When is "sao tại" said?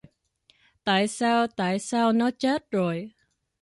1.07-1.79